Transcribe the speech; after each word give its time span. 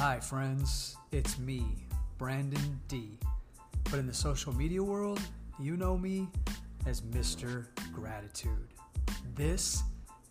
Hi, 0.00 0.18
friends. 0.18 0.96
It's 1.12 1.38
me, 1.38 1.62
Brandon 2.16 2.80
D. 2.88 3.18
But 3.84 3.98
in 3.98 4.06
the 4.06 4.14
social 4.14 4.50
media 4.54 4.82
world, 4.82 5.20
you 5.58 5.76
know 5.76 5.98
me 5.98 6.26
as 6.86 7.02
Mr. 7.02 7.66
Gratitude. 7.92 8.72
This 9.34 9.82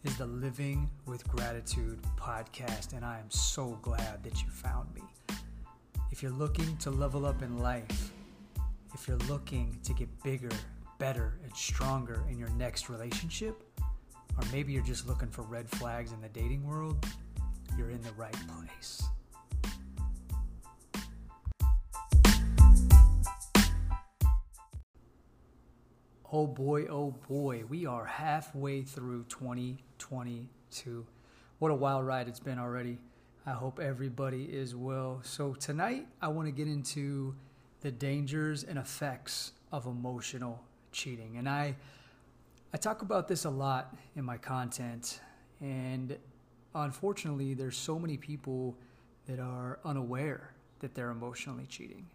is 0.04 0.18
the 0.18 0.26
Living 0.26 0.90
with 1.06 1.28
Gratitude 1.28 2.00
podcast, 2.18 2.94
and 2.94 3.06
I 3.06 3.20
am 3.20 3.30
so 3.30 3.78
glad 3.84 4.24
that 4.24 4.42
you 4.42 4.50
found 4.50 4.92
me. 4.96 5.04
If 6.10 6.24
you're 6.24 6.32
looking 6.32 6.76
to 6.78 6.90
level 6.90 7.28
up 7.28 7.44
in 7.44 7.60
life, 7.60 8.12
if 8.96 9.08
you're 9.08 9.18
looking 9.30 9.78
to 9.84 9.94
get 9.94 10.10
bigger, 10.24 10.50
better, 10.98 11.38
and 11.44 11.56
stronger 11.56 12.24
in 12.28 12.40
your 12.40 12.50
next 12.58 12.90
relationship, 12.90 13.62
or 13.80 14.44
maybe 14.52 14.74
you're 14.74 14.82
just 14.82 15.08
looking 15.08 15.30
for 15.30 15.44
red 15.44 15.70
flags 15.70 16.12
in 16.12 16.20
the 16.22 16.30
dating 16.30 16.68
world, 16.68 17.06
you're 17.78 17.92
in 17.92 18.02
the 18.02 18.14
right 18.14 18.36
place. 18.48 19.04
Oh 26.32 26.46
boy, 26.46 26.86
oh 26.86 27.16
boy, 27.28 27.64
we 27.68 27.88
are 27.88 28.06
halfway 28.06 28.84
through 28.84 29.26
2022. 29.30 31.06
What 31.58 31.72
a 31.72 31.74
wild 31.74 32.06
ride 32.06 32.28
it's 32.28 32.40
been 32.40 32.60
already. 32.60 33.00
I 33.48 33.54
hope 33.54 33.80
everybody 33.80 34.44
is 34.44 34.76
well. 34.76 35.22
So, 35.24 35.56
tonight 35.56 36.06
I 36.22 36.28
want 36.28 36.48
to 36.48 36.52
get 36.52 36.68
into 36.68 37.34
the 37.82 37.90
dangers 37.90 38.64
and 38.64 38.78
effects 38.78 39.54
of 39.72 39.88
emotional 39.88 40.62
cheating. 40.92 41.38
And 41.38 41.50
I 41.50 41.76
I 42.76 42.78
talk 42.78 43.02
about 43.02 43.28
this 43.28 43.46
a 43.46 43.50
lot 43.50 43.98
in 44.16 44.24
my 44.24 44.38
content 44.38 45.22
and 45.60 46.16
unfortunately 46.76 47.56
there's 47.56 47.76
so 47.76 47.98
many 47.98 48.18
people 48.18 48.78
that 49.26 49.40
are 49.40 49.80
unaware 49.84 50.54
that 50.82 50.94
they're 50.94 51.10
emotionally 51.10 51.66
cheating. 51.66 52.06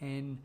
And 0.00 0.38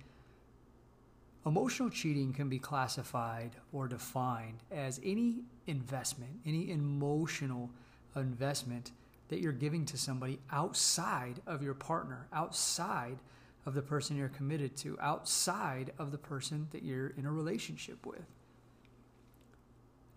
Emotional 1.47 1.89
cheating 1.89 2.33
can 2.33 2.49
be 2.49 2.59
classified 2.59 3.51
or 3.71 3.87
defined 3.87 4.57
as 4.69 4.99
any 5.01 5.43
investment, 5.65 6.29
any 6.45 6.71
emotional 6.71 7.69
investment 8.17 8.91
that 9.29 9.39
you're 9.39 9.53
giving 9.53 9.85
to 9.85 9.97
somebody 9.97 10.39
outside 10.51 11.39
of 11.47 11.63
your 11.63 11.73
partner, 11.73 12.27
outside 12.33 13.17
of 13.65 13.73
the 13.73 13.81
person 13.81 14.17
you're 14.17 14.27
committed 14.27 14.75
to, 14.75 14.97
outside 14.99 15.93
of 15.97 16.11
the 16.11 16.17
person 16.17 16.67
that 16.71 16.83
you're 16.83 17.13
in 17.17 17.25
a 17.25 17.31
relationship 17.31 18.05
with. 18.05 18.25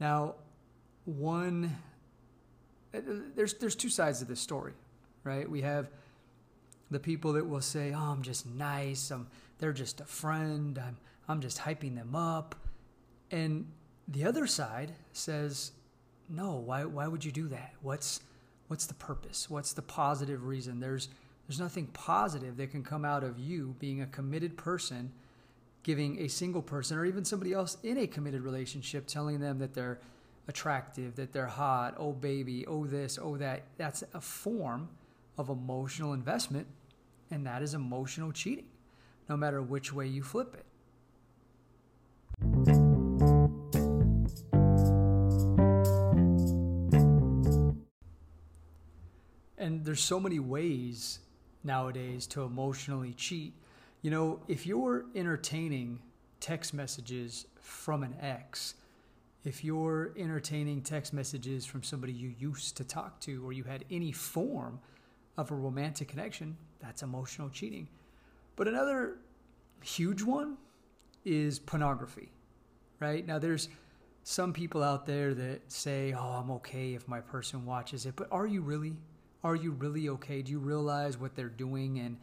Now, 0.01 0.35
one 1.05 1.77
uh, 2.93 3.01
there's 3.37 3.55
there's 3.55 3.77
two 3.77 3.89
sides 3.89 4.21
of 4.21 4.27
this 4.27 4.41
story, 4.41 4.73
right? 5.23 5.49
We 5.49 5.61
have 5.61 5.91
the 6.91 7.01
people 7.01 7.33
that 7.35 7.49
will 7.49 7.61
say, 7.61 7.93
"Oh, 7.93 8.11
I'm 8.13 8.23
just 8.23 8.47
nice. 8.47 9.11
I'm 9.11 9.29
they're 9.59 9.73
just 9.73 10.01
a 10.01 10.05
friend. 10.05 10.79
I'm 10.79 10.97
I'm 11.31 11.41
just 11.41 11.59
hyping 11.59 11.95
them 11.95 12.17
up. 12.17 12.57
And 13.31 13.71
the 14.09 14.25
other 14.25 14.49
side 14.49 14.93
says, 15.13 15.71
no, 16.29 16.55
why, 16.55 16.85
why 16.85 17.07
would 17.07 17.25
you 17.25 17.31
do 17.31 17.47
that? 17.49 17.75
What's, 17.83 18.21
what's 18.67 18.87
the 18.87 18.95
purpose? 18.95 19.49
What's 19.49 19.73
the 19.73 19.83
positive 19.83 20.45
reason? 20.45 20.81
There's, 20.81 21.09
there's 21.47 21.61
nothing 21.61 21.87
positive 21.89 22.57
that 22.57 22.73
can 22.73 22.83
come 22.83 23.05
out 23.05 23.23
of 23.23 23.39
you 23.39 23.77
being 23.79 24.03
a 24.03 24.07
committed 24.07 24.57
person, 24.57 25.13
giving 25.85 26.21
a 26.21 26.29
single 26.29 26.63
person 26.63 26.99
or 26.99 27.05
even 27.05 27.25
somebody 27.25 27.53
else 27.53 27.77
in 27.85 27.99
a 27.99 28.09
committed 28.09 28.43
relationship, 28.43 29.07
telling 29.07 29.39
them 29.39 29.59
that 29.61 29.73
they're 29.73 30.01
attractive, 30.49 31.15
that 31.15 31.33
they're 31.33 31.47
hot, 31.47 31.95
oh 31.97 32.13
baby, 32.13 32.67
oh 32.67 32.87
this, 32.87 33.21
oh 33.23 33.37
that. 33.37 33.63
That's 33.77 34.03
a 34.15 34.21
form 34.21 34.89
of 35.39 35.49
emotional 35.49 36.13
investment, 36.13 36.67
and 37.31 37.47
that 37.47 37.63
is 37.63 37.75
emotional 37.75 38.33
cheating, 38.33 38.67
no 39.29 39.37
matter 39.37 39.63
which 39.63 39.93
way 39.93 40.07
you 40.07 40.23
flip 40.23 40.55
it. 40.55 40.67
And 49.59 49.85
there's 49.85 50.03
so 50.03 50.19
many 50.19 50.39
ways 50.39 51.21
nowadays 51.63 52.27
to 52.29 52.43
emotionally 52.43 53.13
cheat. 53.13 53.55
You 54.03 54.11
know, 54.11 54.41
if 54.49 54.67
you're 54.67 55.05
entertaining 55.15 56.01
text 56.41 56.73
messages 56.73 57.47
from 57.61 58.03
an 58.03 58.17
ex, 58.21 58.75
if 59.45 59.63
you're 59.63 60.13
entertaining 60.17 60.83
text 60.83 61.13
messages 61.13 61.65
from 61.67 61.83
somebody 61.83 62.13
you 62.13 62.35
used 62.39 62.77
to 62.79 62.85
talk 62.85 63.21
to 63.21 63.47
or 63.47 63.53
you 63.53 63.65
had 63.65 63.85
any 63.91 64.13
form 64.13 64.81
of 65.41 65.51
a 65.51 65.55
romantic 65.55 66.09
connection, 66.09 66.57
that's 66.81 67.03
emotional 67.03 67.49
cheating. 67.49 67.89
But 68.57 68.69
another 68.69 69.19
huge 69.83 70.23
one 70.23 70.57
is 71.25 71.59
pornography, 71.59 72.31
right? 72.99 73.27
Now, 73.27 73.39
there's 73.39 73.69
some 74.23 74.53
people 74.53 74.83
out 74.83 75.07
there 75.07 75.35
that 75.35 75.73
say, 75.73 76.13
oh, 76.13 76.41
I'm 76.43 76.51
okay 76.53 76.95
if 76.95 77.09
my 77.09 77.21
person 77.21 77.65
watches 77.65 78.07
it, 78.07 78.17
but 78.17 78.29
are 78.31 78.47
you 78.47 78.61
really? 78.61 78.95
Are 79.43 79.57
you 79.57 79.71
really 79.73 80.11
okay? 80.11 80.43
Do 80.43 80.53
you 80.53 80.59
realize 80.59 81.17
what 81.17 81.35
they're 81.35 81.49
doing? 81.49 81.99
And 81.99 82.19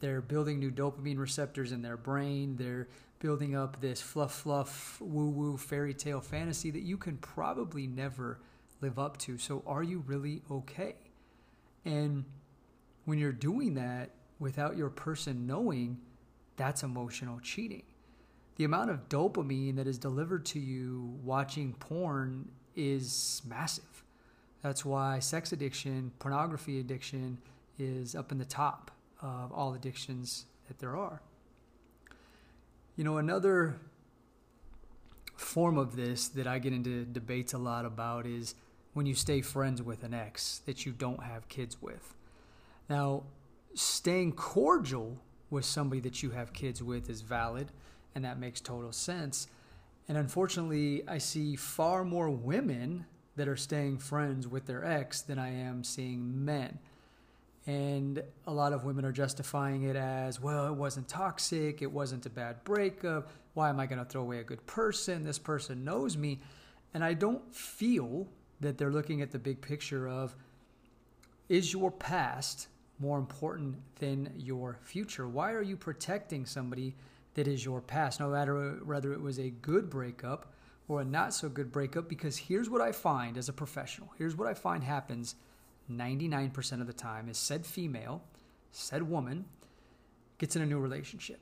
they're 0.00 0.20
building 0.20 0.58
new 0.58 0.70
dopamine 0.70 1.18
receptors 1.18 1.72
in 1.72 1.80
their 1.80 1.96
brain. 1.96 2.56
They're 2.56 2.88
building 3.20 3.56
up 3.56 3.80
this 3.80 4.00
fluff, 4.00 4.34
fluff, 4.34 5.00
woo 5.00 5.30
woo 5.30 5.56
fairy 5.56 5.94
tale 5.94 6.20
fantasy 6.20 6.70
that 6.70 6.82
you 6.82 6.96
can 6.96 7.16
probably 7.16 7.86
never 7.86 8.38
live 8.80 8.98
up 8.98 9.16
to. 9.18 9.38
So, 9.38 9.62
are 9.66 9.82
you 9.82 10.04
really 10.06 10.42
okay? 10.50 10.96
And 11.84 12.24
when 13.08 13.18
you're 13.18 13.32
doing 13.32 13.74
that 13.74 14.10
without 14.38 14.76
your 14.76 14.90
person 14.90 15.46
knowing, 15.46 15.98
that's 16.56 16.82
emotional 16.82 17.40
cheating 17.40 17.82
the 18.58 18.64
amount 18.64 18.90
of 18.90 19.08
dopamine 19.08 19.76
that 19.76 19.86
is 19.86 19.98
delivered 19.98 20.44
to 20.44 20.58
you 20.58 21.16
watching 21.22 21.72
porn 21.74 22.48
is 22.74 23.40
massive. 23.46 24.04
That's 24.62 24.84
why 24.84 25.20
sex 25.20 25.52
addiction, 25.52 26.10
pornography 26.18 26.80
addiction 26.80 27.38
is 27.78 28.16
up 28.16 28.32
in 28.32 28.38
the 28.38 28.44
top 28.44 28.90
of 29.22 29.52
all 29.52 29.74
addictions 29.74 30.46
that 30.66 30.80
there 30.80 30.96
are. 30.96 31.22
You 32.96 33.04
know, 33.04 33.18
another 33.18 33.76
form 35.36 35.78
of 35.78 35.94
this 35.94 36.26
that 36.26 36.48
I 36.48 36.58
get 36.58 36.72
into 36.72 37.04
debates 37.04 37.52
a 37.52 37.58
lot 37.58 37.84
about 37.84 38.26
is 38.26 38.56
when 38.92 39.06
you 39.06 39.14
stay 39.14 39.40
friends 39.40 39.80
with 39.80 40.02
an 40.02 40.12
ex 40.12 40.62
that 40.66 40.84
you 40.84 40.90
don't 40.90 41.22
have 41.22 41.48
kids 41.48 41.80
with. 41.80 42.12
Now, 42.88 43.24
staying 43.74 44.32
cordial 44.32 45.18
with 45.50 45.64
somebody 45.64 46.00
that 46.02 46.22
you 46.22 46.30
have 46.30 46.52
kids 46.52 46.82
with 46.82 47.08
is 47.08 47.20
valid 47.20 47.70
and 48.14 48.24
that 48.24 48.38
makes 48.38 48.60
total 48.60 48.92
sense. 48.92 49.46
And 50.08 50.16
unfortunately, 50.16 51.02
I 51.06 51.18
see 51.18 51.54
far 51.56 52.04
more 52.04 52.30
women 52.30 53.06
that 53.36 53.46
are 53.46 53.56
staying 53.56 53.98
friends 53.98 54.48
with 54.48 54.66
their 54.66 54.84
ex 54.84 55.20
than 55.20 55.38
I 55.38 55.52
am 55.52 55.84
seeing 55.84 56.44
men. 56.44 56.78
And 57.66 58.22
a 58.46 58.52
lot 58.52 58.72
of 58.72 58.84
women 58.84 59.04
are 59.04 59.12
justifying 59.12 59.82
it 59.82 59.94
as, 59.94 60.40
well, 60.40 60.66
it 60.66 60.74
wasn't 60.74 61.06
toxic, 61.06 61.82
it 61.82 61.92
wasn't 61.92 62.24
a 62.24 62.30
bad 62.30 62.64
breakup. 62.64 63.28
Why 63.52 63.68
am 63.68 63.78
I 63.78 63.86
going 63.86 63.98
to 63.98 64.04
throw 64.06 64.22
away 64.22 64.38
a 64.38 64.44
good 64.44 64.66
person? 64.66 65.22
This 65.22 65.38
person 65.38 65.84
knows 65.84 66.16
me. 66.16 66.40
And 66.94 67.04
I 67.04 67.12
don't 67.12 67.54
feel 67.54 68.26
that 68.60 68.78
they're 68.78 68.90
looking 68.90 69.20
at 69.20 69.30
the 69.30 69.38
big 69.38 69.60
picture 69.60 70.08
of 70.08 70.34
is 71.48 71.72
your 71.72 71.90
past 71.90 72.68
more 72.98 73.18
important 73.18 73.76
than 73.96 74.32
your 74.36 74.78
future? 74.82 75.28
Why 75.28 75.52
are 75.52 75.62
you 75.62 75.76
protecting 75.76 76.46
somebody 76.46 76.94
that 77.38 77.46
is 77.46 77.64
your 77.64 77.80
past, 77.80 78.18
no 78.18 78.30
matter 78.30 78.80
whether 78.84 79.12
it 79.12 79.20
was 79.20 79.38
a 79.38 79.50
good 79.50 79.88
breakup 79.88 80.52
or 80.88 81.02
a 81.02 81.04
not 81.04 81.32
so 81.32 81.48
good 81.48 81.70
breakup. 81.70 82.08
Because 82.08 82.36
here's 82.36 82.68
what 82.68 82.80
I 82.80 82.90
find 82.90 83.38
as 83.38 83.48
a 83.48 83.52
professional 83.52 84.12
here's 84.18 84.34
what 84.34 84.48
I 84.48 84.54
find 84.54 84.82
happens 84.82 85.36
99% 85.88 86.80
of 86.80 86.88
the 86.88 86.92
time 86.92 87.28
is 87.28 87.38
said 87.38 87.64
female, 87.64 88.22
said 88.72 89.08
woman 89.08 89.44
gets 90.38 90.56
in 90.56 90.62
a 90.62 90.66
new 90.66 90.80
relationship. 90.80 91.40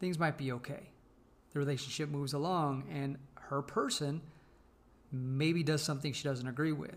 Things 0.00 0.18
might 0.18 0.38
be 0.38 0.50
okay. 0.52 0.88
The 1.52 1.58
relationship 1.58 2.08
moves 2.08 2.32
along, 2.32 2.84
and 2.90 3.18
her 3.34 3.60
person 3.60 4.22
maybe 5.12 5.62
does 5.62 5.82
something 5.82 6.12
she 6.12 6.24
doesn't 6.24 6.48
agree 6.48 6.72
with. 6.72 6.96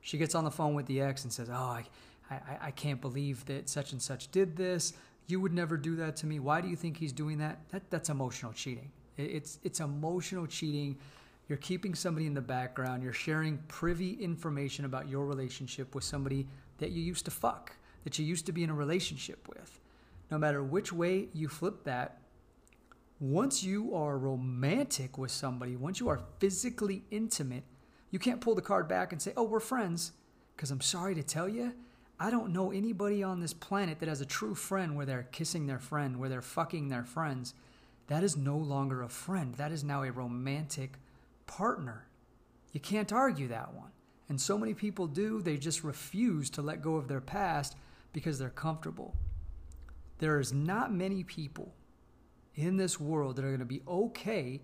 She 0.00 0.16
gets 0.16 0.36
on 0.36 0.44
the 0.44 0.50
phone 0.50 0.74
with 0.74 0.86
the 0.86 1.00
ex 1.00 1.24
and 1.24 1.32
says, 1.32 1.50
Oh, 1.50 1.54
I, 1.54 1.86
I, 2.30 2.58
I 2.62 2.70
can't 2.70 3.00
believe 3.00 3.44
that 3.46 3.68
such 3.68 3.92
and 3.92 4.00
such 4.00 4.30
did 4.30 4.56
this. 4.56 4.92
You 5.26 5.40
would 5.40 5.52
never 5.52 5.76
do 5.76 5.96
that 5.96 6.16
to 6.16 6.26
me. 6.26 6.38
Why 6.38 6.60
do 6.60 6.68
you 6.68 6.76
think 6.76 6.96
he's 6.96 7.12
doing 7.12 7.38
that? 7.38 7.58
that 7.70 7.90
that's 7.90 8.08
emotional 8.08 8.52
cheating. 8.52 8.90
It's, 9.16 9.58
it's 9.64 9.80
emotional 9.80 10.46
cheating. 10.46 10.96
You're 11.48 11.58
keeping 11.58 11.94
somebody 11.94 12.26
in 12.26 12.34
the 12.34 12.40
background. 12.40 13.02
You're 13.02 13.12
sharing 13.12 13.58
privy 13.68 14.12
information 14.14 14.84
about 14.84 15.08
your 15.08 15.26
relationship 15.26 15.94
with 15.94 16.04
somebody 16.04 16.46
that 16.78 16.90
you 16.90 17.02
used 17.02 17.24
to 17.26 17.30
fuck, 17.30 17.72
that 18.04 18.18
you 18.18 18.24
used 18.24 18.46
to 18.46 18.52
be 18.52 18.64
in 18.64 18.70
a 18.70 18.74
relationship 18.74 19.48
with. 19.48 19.80
No 20.30 20.38
matter 20.38 20.62
which 20.62 20.92
way 20.92 21.28
you 21.34 21.48
flip 21.48 21.84
that, 21.84 22.18
once 23.18 23.62
you 23.62 23.94
are 23.94 24.16
romantic 24.16 25.18
with 25.18 25.30
somebody, 25.30 25.76
once 25.76 26.00
you 26.00 26.08
are 26.08 26.20
physically 26.38 27.02
intimate, 27.10 27.64
you 28.10 28.18
can't 28.18 28.40
pull 28.40 28.54
the 28.54 28.62
card 28.62 28.88
back 28.88 29.12
and 29.12 29.20
say, 29.20 29.32
oh, 29.36 29.42
we're 29.42 29.60
friends. 29.60 30.12
Because 30.56 30.70
I'm 30.70 30.80
sorry 30.80 31.14
to 31.14 31.22
tell 31.22 31.48
you, 31.48 31.74
I 32.22 32.30
don't 32.30 32.52
know 32.52 32.70
anybody 32.70 33.22
on 33.22 33.40
this 33.40 33.54
planet 33.54 33.98
that 34.00 34.08
has 34.10 34.20
a 34.20 34.26
true 34.26 34.54
friend 34.54 34.94
where 34.94 35.06
they're 35.06 35.28
kissing 35.32 35.66
their 35.66 35.78
friend, 35.78 36.18
where 36.18 36.28
they're 36.28 36.42
fucking 36.42 36.88
their 36.88 37.02
friends. 37.02 37.54
That 38.08 38.22
is 38.22 38.36
no 38.36 38.58
longer 38.58 39.02
a 39.02 39.08
friend. 39.08 39.54
That 39.54 39.72
is 39.72 39.82
now 39.82 40.02
a 40.02 40.12
romantic 40.12 40.98
partner. 41.46 42.06
You 42.72 42.80
can't 42.80 43.10
argue 43.10 43.48
that 43.48 43.72
one. 43.72 43.92
And 44.28 44.38
so 44.38 44.58
many 44.58 44.74
people 44.74 45.06
do, 45.06 45.40
they 45.40 45.56
just 45.56 45.82
refuse 45.82 46.50
to 46.50 46.62
let 46.62 46.82
go 46.82 46.96
of 46.96 47.08
their 47.08 47.22
past 47.22 47.74
because 48.12 48.38
they're 48.38 48.50
comfortable. 48.50 49.16
There 50.18 50.38
is 50.38 50.52
not 50.52 50.92
many 50.92 51.24
people 51.24 51.72
in 52.54 52.76
this 52.76 53.00
world 53.00 53.36
that 53.36 53.46
are 53.46 53.48
going 53.48 53.60
to 53.60 53.64
be 53.64 53.82
okay 53.88 54.60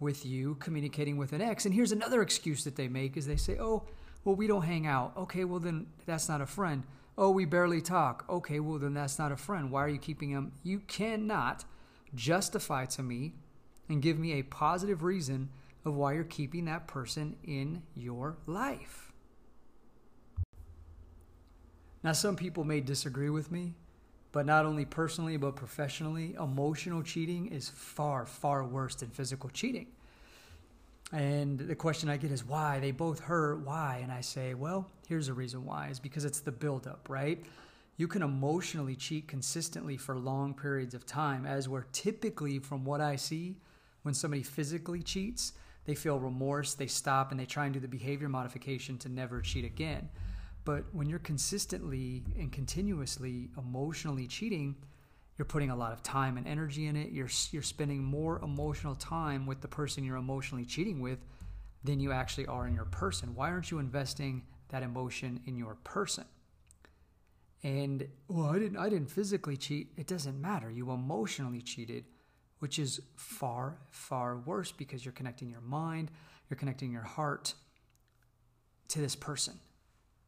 with 0.00 0.24
you 0.24 0.54
communicating 0.56 1.18
with 1.18 1.34
an 1.34 1.42
ex. 1.42 1.66
And 1.66 1.74
here's 1.74 1.92
another 1.92 2.22
excuse 2.22 2.64
that 2.64 2.76
they 2.76 2.88
make 2.88 3.16
is 3.18 3.26
they 3.26 3.36
say, 3.36 3.58
"Oh, 3.58 3.84
well 4.26 4.36
we 4.36 4.46
don't 4.46 4.62
hang 4.64 4.86
out." 4.86 5.16
Okay, 5.16 5.44
well 5.44 5.60
then 5.60 5.86
that's 6.04 6.28
not 6.28 6.42
a 6.42 6.46
friend. 6.46 6.82
Oh, 7.16 7.30
we 7.30 7.46
barely 7.46 7.80
talk. 7.80 8.26
Okay, 8.28 8.60
well 8.60 8.78
then 8.78 8.92
that's 8.92 9.18
not 9.18 9.32
a 9.32 9.36
friend. 9.36 9.70
Why 9.70 9.84
are 9.84 9.88
you 9.88 9.98
keeping 9.98 10.28
him? 10.28 10.52
You 10.62 10.80
cannot 10.80 11.64
justify 12.14 12.84
to 12.86 13.02
me 13.02 13.32
and 13.88 14.02
give 14.02 14.18
me 14.18 14.34
a 14.34 14.42
positive 14.42 15.02
reason 15.02 15.48
of 15.84 15.94
why 15.94 16.12
you're 16.14 16.24
keeping 16.24 16.64
that 16.66 16.86
person 16.88 17.36
in 17.44 17.82
your 17.94 18.36
life. 18.46 19.12
Now, 22.02 22.12
some 22.12 22.36
people 22.36 22.64
may 22.64 22.80
disagree 22.80 23.30
with 23.30 23.50
me, 23.50 23.74
but 24.32 24.46
not 24.46 24.66
only 24.66 24.84
personally, 24.84 25.36
but 25.36 25.56
professionally, 25.56 26.34
emotional 26.34 27.02
cheating 27.02 27.46
is 27.46 27.68
far, 27.68 28.26
far 28.26 28.64
worse 28.64 28.96
than 28.96 29.10
physical 29.10 29.50
cheating. 29.50 29.88
And 31.12 31.58
the 31.58 31.76
question 31.76 32.08
I 32.08 32.16
get 32.16 32.32
is 32.32 32.44
why? 32.44 32.80
They 32.80 32.90
both 32.90 33.20
hurt. 33.20 33.60
Why? 33.60 34.00
And 34.02 34.10
I 34.10 34.20
say, 34.20 34.54
well, 34.54 34.90
here's 35.08 35.28
the 35.28 35.34
reason 35.34 35.64
why 35.64 35.88
is 35.88 36.00
because 36.00 36.24
it's 36.24 36.40
the 36.40 36.52
buildup, 36.52 37.08
right? 37.08 37.44
You 37.96 38.08
can 38.08 38.22
emotionally 38.22 38.96
cheat 38.96 39.28
consistently 39.28 39.96
for 39.96 40.18
long 40.18 40.52
periods 40.52 40.94
of 40.94 41.06
time, 41.06 41.46
as 41.46 41.68
where 41.68 41.86
typically, 41.92 42.58
from 42.58 42.84
what 42.84 43.00
I 43.00 43.16
see, 43.16 43.56
when 44.02 44.14
somebody 44.14 44.42
physically 44.42 45.02
cheats, 45.02 45.52
they 45.86 45.94
feel 45.94 46.18
remorse, 46.18 46.74
they 46.74 46.88
stop, 46.88 47.30
and 47.30 47.40
they 47.40 47.46
try 47.46 47.64
and 47.64 47.72
do 47.72 47.80
the 47.80 47.88
behavior 47.88 48.28
modification 48.28 48.98
to 48.98 49.08
never 49.08 49.40
cheat 49.40 49.64
again. 49.64 50.08
But 50.64 50.84
when 50.92 51.08
you're 51.08 51.20
consistently 51.20 52.24
and 52.36 52.52
continuously 52.52 53.48
emotionally 53.56 54.26
cheating, 54.26 54.74
you're 55.36 55.46
putting 55.46 55.70
a 55.70 55.76
lot 55.76 55.92
of 55.92 56.02
time 56.02 56.36
and 56.36 56.46
energy 56.46 56.86
in 56.86 56.96
it. 56.96 57.12
You're 57.12 57.28
you're 57.50 57.62
spending 57.62 58.02
more 58.02 58.40
emotional 58.42 58.94
time 58.94 59.46
with 59.46 59.60
the 59.60 59.68
person 59.68 60.04
you're 60.04 60.16
emotionally 60.16 60.64
cheating 60.64 61.00
with 61.00 61.18
than 61.84 62.00
you 62.00 62.12
actually 62.12 62.46
are 62.46 62.66
in 62.66 62.74
your 62.74 62.86
person. 62.86 63.34
Why 63.34 63.50
aren't 63.50 63.70
you 63.70 63.78
investing 63.78 64.42
that 64.68 64.82
emotion 64.82 65.40
in 65.46 65.56
your 65.56 65.76
person? 65.84 66.24
And 67.62 68.08
well, 68.28 68.46
I 68.46 68.58
didn't 68.58 68.78
I 68.78 68.88
didn't 68.88 69.10
physically 69.10 69.56
cheat. 69.56 69.92
It 69.96 70.06
doesn't 70.06 70.40
matter. 70.40 70.70
You 70.70 70.90
emotionally 70.90 71.60
cheated 71.62 72.04
which 72.58 72.78
is 72.78 73.00
far, 73.16 73.76
far 73.90 74.38
worse 74.38 74.72
because 74.72 75.04
you're 75.04 75.12
connecting 75.12 75.50
your 75.50 75.60
mind, 75.60 76.10
you're 76.48 76.58
connecting 76.58 76.90
your 76.90 77.02
heart 77.02 77.54
to 78.88 79.00
this 79.00 79.16
person 79.16 79.58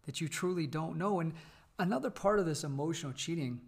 that 0.06 0.20
you 0.20 0.28
truly 0.28 0.66
don't 0.66 0.96
know. 0.96 1.20
And 1.20 1.32
another 1.78 2.10
part 2.10 2.38
of 2.38 2.46
this 2.46 2.64
emotional 2.64 3.12
cheating 3.12 3.60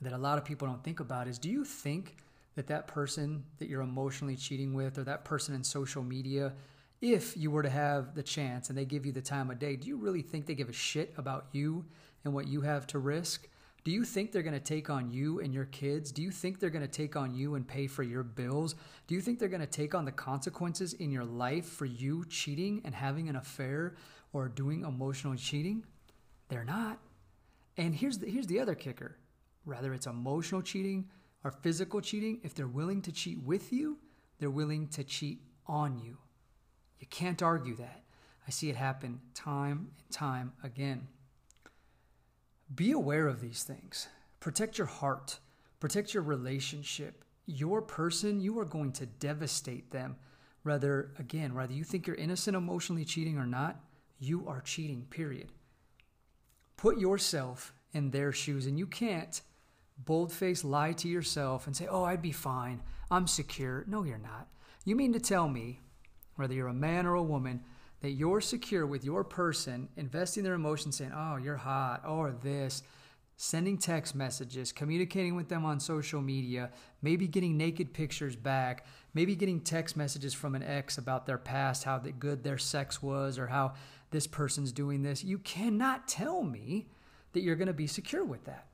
that 0.00 0.12
a 0.12 0.18
lot 0.18 0.38
of 0.38 0.44
people 0.44 0.66
don't 0.66 0.82
think 0.82 1.00
about 1.00 1.28
is 1.28 1.38
do 1.38 1.50
you 1.50 1.64
think 1.64 2.16
that 2.56 2.66
that 2.66 2.86
person 2.86 3.44
that 3.58 3.68
you're 3.68 3.82
emotionally 3.82 4.36
cheating 4.36 4.74
with 4.74 4.98
or 4.98 5.04
that 5.04 5.24
person 5.24 5.54
in 5.54 5.62
social 5.62 6.02
media 6.02 6.52
if 7.00 7.36
you 7.36 7.50
were 7.50 7.62
to 7.62 7.70
have 7.70 8.14
the 8.14 8.22
chance 8.22 8.68
and 8.68 8.76
they 8.76 8.84
give 8.84 9.06
you 9.06 9.12
the 9.12 9.20
time 9.20 9.50
of 9.50 9.58
day 9.58 9.76
do 9.76 9.88
you 9.88 9.96
really 9.96 10.22
think 10.22 10.46
they 10.46 10.54
give 10.54 10.68
a 10.68 10.72
shit 10.72 11.12
about 11.16 11.46
you 11.52 11.84
and 12.24 12.34
what 12.34 12.48
you 12.48 12.60
have 12.60 12.86
to 12.86 12.98
risk 12.98 13.48
do 13.82 13.90
you 13.90 14.04
think 14.04 14.30
they're 14.30 14.42
going 14.42 14.52
to 14.52 14.60
take 14.60 14.90
on 14.90 15.10
you 15.10 15.40
and 15.40 15.54
your 15.54 15.64
kids? 15.66 16.12
Do 16.12 16.22
you 16.22 16.30
think 16.30 16.60
they're 16.60 16.68
going 16.68 16.86
to 16.86 16.88
take 16.88 17.16
on 17.16 17.34
you 17.34 17.54
and 17.54 17.66
pay 17.66 17.86
for 17.86 18.02
your 18.02 18.22
bills? 18.22 18.74
Do 19.06 19.14
you 19.14 19.22
think 19.22 19.38
they're 19.38 19.48
going 19.48 19.62
to 19.62 19.66
take 19.66 19.94
on 19.94 20.04
the 20.04 20.12
consequences 20.12 20.92
in 20.92 21.10
your 21.10 21.24
life 21.24 21.64
for 21.64 21.86
you 21.86 22.26
cheating 22.26 22.82
and 22.84 22.94
having 22.94 23.28
an 23.28 23.36
affair 23.36 23.94
or 24.34 24.48
doing 24.48 24.84
emotional 24.84 25.34
cheating? 25.34 25.84
They're 26.48 26.64
not. 26.64 26.98
And 27.78 27.94
here's 27.94 28.18
the, 28.18 28.26
here's 28.26 28.46
the 28.46 28.60
other 28.60 28.74
kicker 28.74 29.16
whether 29.64 29.92
it's 29.94 30.06
emotional 30.06 30.62
cheating 30.62 31.08
or 31.44 31.50
physical 31.50 32.00
cheating, 32.00 32.40
if 32.42 32.54
they're 32.54 32.66
willing 32.66 33.02
to 33.02 33.12
cheat 33.12 33.42
with 33.42 33.72
you, 33.72 33.98
they're 34.38 34.50
willing 34.50 34.88
to 34.88 35.04
cheat 35.04 35.40
on 35.66 35.98
you. 35.98 36.18
You 36.98 37.06
can't 37.08 37.42
argue 37.42 37.76
that. 37.76 38.02
I 38.46 38.50
see 38.50 38.70
it 38.70 38.76
happen 38.76 39.20
time 39.34 39.90
and 39.98 40.10
time 40.10 40.52
again. 40.62 41.08
Be 42.74 42.92
aware 42.92 43.26
of 43.26 43.40
these 43.40 43.62
things. 43.62 44.08
Protect 44.38 44.78
your 44.78 44.86
heart, 44.86 45.38
protect 45.78 46.14
your 46.14 46.22
relationship. 46.22 47.24
Your 47.46 47.82
person, 47.82 48.40
you 48.40 48.58
are 48.60 48.64
going 48.64 48.92
to 48.92 49.06
devastate 49.06 49.90
them. 49.90 50.16
Whether, 50.62 51.10
again, 51.18 51.54
whether 51.54 51.72
you 51.72 51.84
think 51.84 52.06
you're 52.06 52.16
innocent 52.16 52.56
emotionally 52.56 53.04
cheating 53.04 53.38
or 53.38 53.46
not, 53.46 53.80
you 54.18 54.46
are 54.46 54.60
cheating, 54.60 55.06
period. 55.10 55.50
Put 56.76 56.98
yourself 56.98 57.72
in 57.92 58.10
their 58.10 58.30
shoes, 58.30 58.66
and 58.66 58.78
you 58.78 58.86
can't 58.86 59.40
boldface 60.04 60.64
lie 60.64 60.92
to 60.92 61.08
yourself 61.08 61.66
and 61.66 61.76
say, 61.76 61.86
Oh, 61.86 62.04
I'd 62.04 62.22
be 62.22 62.32
fine. 62.32 62.82
I'm 63.10 63.26
secure. 63.26 63.84
No, 63.86 64.04
you're 64.04 64.18
not. 64.18 64.48
You 64.84 64.96
mean 64.96 65.12
to 65.12 65.20
tell 65.20 65.48
me, 65.48 65.80
whether 66.36 66.54
you're 66.54 66.68
a 66.68 66.74
man 66.74 67.06
or 67.06 67.14
a 67.14 67.22
woman, 67.22 67.62
that 68.00 68.12
you're 68.12 68.40
secure 68.40 68.86
with 68.86 69.04
your 69.04 69.24
person, 69.24 69.88
investing 69.96 70.42
their 70.42 70.54
emotions, 70.54 70.96
saying, 70.96 71.12
oh, 71.14 71.36
you're 71.36 71.56
hot, 71.56 72.02
or 72.06 72.32
this, 72.42 72.82
sending 73.36 73.76
text 73.76 74.14
messages, 74.14 74.72
communicating 74.72 75.36
with 75.36 75.48
them 75.48 75.64
on 75.64 75.80
social 75.80 76.20
media, 76.20 76.70
maybe 77.02 77.26
getting 77.26 77.56
naked 77.56 77.92
pictures 77.92 78.36
back, 78.36 78.86
maybe 79.12 79.36
getting 79.36 79.60
text 79.60 79.96
messages 79.96 80.32
from 80.32 80.54
an 80.54 80.62
ex 80.62 80.98
about 80.98 81.26
their 81.26 81.38
past, 81.38 81.84
how 81.84 81.98
good 81.98 82.42
their 82.42 82.58
sex 82.58 83.02
was, 83.02 83.38
or 83.38 83.48
how 83.48 83.74
this 84.10 84.26
person's 84.26 84.72
doing 84.72 85.02
this. 85.02 85.22
You 85.22 85.38
cannot 85.38 86.08
tell 86.08 86.42
me 86.42 86.88
that 87.32 87.42
you're 87.42 87.56
going 87.56 87.68
to 87.68 87.74
be 87.74 87.86
secure 87.86 88.24
with 88.24 88.44
that. 88.44 88.66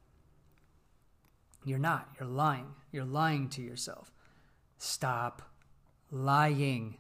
You're 1.67 1.81
not. 1.81 2.09
You're 2.19 2.29
lying. 2.29 2.69
You're 2.93 3.05
lying 3.05 3.49
to 3.51 3.61
yourself. 3.61 4.13
Stop 4.79 5.43
lying. 6.13 6.97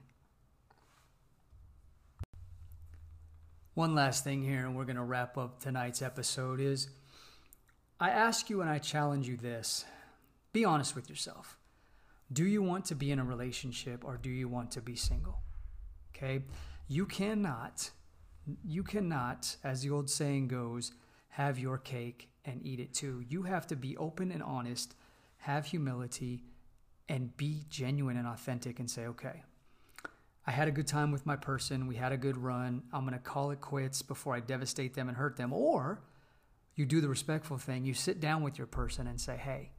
One 3.75 3.95
last 3.95 4.25
thing 4.25 4.43
here, 4.43 4.67
and 4.67 4.77
we're 4.77 4.85
going 4.85 4.97
to 4.97 5.05
wrap 5.05 5.39
up 5.39 5.61
tonight's 5.61 6.03
episode 6.03 6.61
is 6.61 6.89
I 8.01 8.11
ask 8.11 8.51
you 8.51 8.61
and 8.61 8.69
I 8.69 8.79
challenge 8.79 9.29
you 9.29 9.37
this 9.37 9.85
be 10.53 10.65
honest 10.65 10.97
with 10.97 11.09
yourself. 11.09 11.59
Do 12.33 12.45
you 12.45 12.61
want 12.61 12.87
to 12.87 12.97
be 12.97 13.13
in 13.13 13.21
a 13.21 13.25
relationship 13.25 14.05
or 14.05 14.17
do 14.17 14.31
you 14.31 14.49
want 14.49 14.73
to 14.73 14.81
be 14.81 14.97
single? 14.97 15.43
Okay? 16.17 16.43
You 16.89 17.07
cannot, 17.07 17.91
you 18.67 18.83
cannot, 18.83 19.57
as 19.63 19.83
the 19.83 19.91
old 19.91 20.11
saying 20.11 20.49
goes, 20.49 20.91
have 21.29 21.59
your 21.59 21.79
cake 21.79 22.31
and 22.47 22.65
eat 22.65 22.81
it 22.81 22.95
too. 22.95 23.23
You 23.29 23.43
have 23.43 23.67
to 23.67 23.77
be 23.77 23.97
open 23.97 24.31
and 24.31 24.43
honest, 24.43 24.95
have 25.39 25.67
humility, 25.67 26.45
and 27.09 27.37
be 27.37 27.65
genuine 27.69 28.17
and 28.17 28.27
authentic 28.27 28.81
and 28.81 28.91
say, 28.91 29.07
okay, 29.07 29.43
I 30.47 30.53
had 30.53 30.69
a 30.69 30.73
good 30.73 30.87
time 30.87 31.11
with 31.11 31.27
my 31.27 31.37
person. 31.37 31.87
We 31.89 31.97
had 31.97 32.13
a 32.13 32.17
good 32.17 32.37
run. 32.37 32.83
I'm 32.93 33.03
going 33.03 33.13
to 33.13 33.19
call 33.19 33.51
it 33.51 33.61
quits 33.61 34.03
before 34.03 34.35
I 34.35 34.41
devastate 34.41 34.95
them 34.95 35.09
and 35.09 35.17
hurt 35.17 35.37
them. 35.37 35.53
Or 35.53 36.03
you 36.77 36.87
do 36.87 37.01
the 37.01 37.09
respectful 37.09 37.59
thing. 37.59 37.85
You 37.85 37.95
sit 37.95 38.21
down 38.21 38.43
with 38.43 38.59
your 38.59 38.67
person 38.69 39.07
and 39.07 39.21
say, 39.21 39.37
hey, 39.37 39.73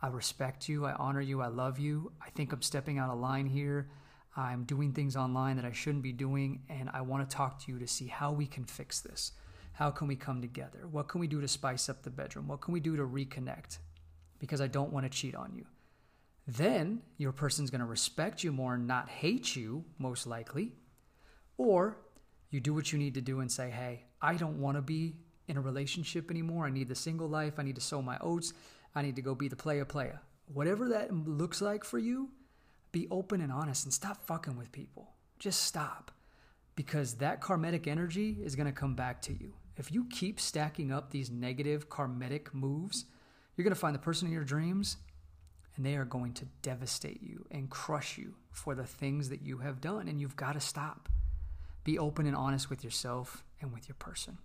I 0.00 0.08
respect 0.08 0.68
you. 0.68 0.86
I 0.86 0.92
honor 0.92 1.20
you. 1.20 1.40
I 1.40 1.48
love 1.48 1.80
you. 1.80 2.12
I 2.24 2.30
think 2.30 2.52
I'm 2.52 2.62
stepping 2.62 2.98
out 2.98 3.10
of 3.10 3.18
line 3.18 3.46
here. 3.46 3.90
I'm 4.36 4.62
doing 4.64 4.92
things 4.92 5.16
online 5.16 5.56
that 5.56 5.64
I 5.64 5.72
shouldn't 5.72 6.04
be 6.04 6.12
doing. 6.12 6.62
And 6.68 6.90
I 6.92 7.00
want 7.00 7.28
to 7.28 7.36
talk 7.36 7.64
to 7.64 7.72
you 7.72 7.80
to 7.80 7.88
see 7.88 8.06
how 8.06 8.30
we 8.30 8.46
can 8.46 8.64
fix 8.64 9.00
this. 9.00 9.32
How 9.78 9.90
can 9.90 10.08
we 10.08 10.16
come 10.16 10.40
together? 10.40 10.86
What 10.90 11.08
can 11.08 11.20
we 11.20 11.28
do 11.28 11.40
to 11.40 11.48
spice 11.48 11.88
up 11.88 12.02
the 12.02 12.10
bedroom? 12.10 12.48
What 12.48 12.60
can 12.60 12.74
we 12.74 12.80
do 12.80 12.96
to 12.96 13.02
reconnect? 13.02 13.78
Because 14.38 14.60
I 14.60 14.66
don't 14.66 14.92
want 14.92 15.04
to 15.04 15.10
cheat 15.10 15.34
on 15.34 15.52
you 15.54 15.64
then 16.48 17.02
your 17.18 17.30
person's 17.30 17.70
going 17.70 17.82
to 17.82 17.86
respect 17.86 18.42
you 18.42 18.50
more 18.50 18.74
and 18.74 18.86
not 18.86 19.10
hate 19.10 19.54
you, 19.54 19.84
most 19.98 20.26
likely. 20.26 20.72
Or 21.58 21.98
you 22.50 22.58
do 22.58 22.72
what 22.72 22.90
you 22.90 22.98
need 22.98 23.14
to 23.14 23.20
do 23.20 23.40
and 23.40 23.52
say, 23.52 23.68
hey, 23.68 24.04
I 24.22 24.34
don't 24.34 24.58
want 24.58 24.78
to 24.78 24.82
be 24.82 25.16
in 25.46 25.58
a 25.58 25.60
relationship 25.60 26.30
anymore. 26.30 26.64
I 26.64 26.70
need 26.70 26.88
the 26.88 26.94
single 26.94 27.28
life. 27.28 27.58
I 27.58 27.62
need 27.62 27.74
to 27.74 27.82
sow 27.82 28.00
my 28.00 28.16
oats. 28.22 28.54
I 28.94 29.02
need 29.02 29.16
to 29.16 29.22
go 29.22 29.34
be 29.34 29.48
the 29.48 29.56
player 29.56 29.84
player. 29.84 30.22
Whatever 30.46 30.88
that 30.88 31.12
looks 31.12 31.60
like 31.60 31.84
for 31.84 31.98
you, 31.98 32.30
be 32.92 33.06
open 33.10 33.42
and 33.42 33.52
honest 33.52 33.84
and 33.84 33.92
stop 33.92 34.24
fucking 34.26 34.56
with 34.56 34.72
people. 34.72 35.10
Just 35.38 35.64
stop. 35.64 36.10
Because 36.76 37.14
that 37.16 37.42
karmic 37.42 37.86
energy 37.86 38.38
is 38.42 38.56
going 38.56 38.66
to 38.66 38.72
come 38.72 38.94
back 38.94 39.20
to 39.22 39.34
you. 39.34 39.52
If 39.78 39.92
you 39.92 40.06
keep 40.10 40.40
stacking 40.40 40.90
up 40.92 41.10
these 41.10 41.30
negative 41.30 41.88
karmic 41.88 42.52
moves, 42.52 43.04
you're 43.56 43.64
going 43.64 43.74
to 43.74 43.80
find 43.80 43.94
the 43.94 44.00
person 44.00 44.26
in 44.26 44.34
your 44.34 44.44
dreams 44.44 44.96
and 45.76 45.86
they 45.86 45.94
are 45.94 46.04
going 46.04 46.32
to 46.34 46.46
devastate 46.62 47.22
you 47.22 47.46
and 47.52 47.70
crush 47.70 48.18
you 48.18 48.34
for 48.50 48.74
the 48.74 48.84
things 48.84 49.28
that 49.28 49.42
you 49.42 49.58
have 49.58 49.80
done. 49.80 50.08
And 50.08 50.20
you've 50.20 50.36
got 50.36 50.54
to 50.54 50.60
stop. 50.60 51.08
Be 51.84 51.96
open 51.96 52.26
and 52.26 52.34
honest 52.34 52.68
with 52.68 52.82
yourself 52.82 53.44
and 53.60 53.72
with 53.72 53.88
your 53.88 53.94
person. 53.94 54.38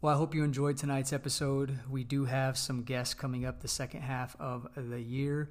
Well, 0.00 0.14
I 0.14 0.16
hope 0.16 0.34
you 0.34 0.44
enjoyed 0.44 0.78
tonight's 0.78 1.12
episode. 1.12 1.80
We 1.90 2.04
do 2.04 2.24
have 2.24 2.56
some 2.56 2.82
guests 2.82 3.12
coming 3.12 3.44
up 3.44 3.60
the 3.60 3.68
second 3.68 4.02
half 4.02 4.34
of 4.40 4.68
the 4.74 5.00
year. 5.00 5.50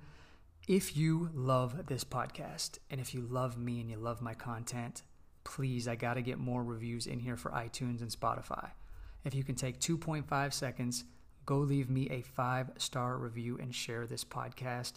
If 0.67 0.97
you 0.97 1.29
love 1.33 1.85
this 1.87 2.03
podcast 2.03 2.79
and 2.89 2.99
if 2.99 3.13
you 3.13 3.21
love 3.21 3.57
me 3.57 3.79
and 3.79 3.89
you 3.89 3.97
love 3.97 4.21
my 4.21 4.33
content, 4.33 5.03
please, 5.47 5.87
I 5.87 5.95
got 5.95 6.15
to 6.15 6.21
get 6.21 6.39
more 6.39 6.61
reviews 6.61 7.07
in 7.07 7.19
here 7.19 7.37
for 7.37 7.51
iTunes 7.51 8.01
and 8.01 8.11
Spotify. 8.11 8.71
If 9.23 9.33
you 9.33 9.45
can 9.45 9.55
take 9.55 9.79
2.5 9.79 10.53
seconds, 10.53 11.05
go 11.45 11.59
leave 11.59 11.89
me 11.89 12.09
a 12.09 12.21
five 12.21 12.69
star 12.77 13.17
review 13.17 13.57
and 13.57 13.73
share 13.73 14.05
this 14.05 14.25
podcast. 14.25 14.95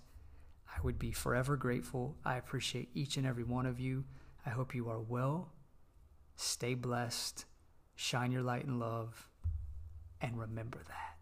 I 0.67 0.81
would 0.83 0.99
be 0.99 1.13
forever 1.13 1.57
grateful. 1.57 2.17
I 2.25 2.37
appreciate 2.37 2.91
each 2.95 3.17
and 3.17 3.25
every 3.25 3.45
one 3.45 3.65
of 3.65 3.79
you. 3.79 4.05
I 4.45 4.51
hope 4.51 4.75
you 4.75 4.91
are 4.91 4.99
well. 4.99 5.53
Stay 6.35 6.75
blessed. 6.75 7.45
Shine 7.95 8.33
your 8.33 8.43
light 8.43 8.65
in 8.65 8.81
love. 8.81 9.29
And 10.21 10.37
remember 10.37 10.81
that. 10.89 11.20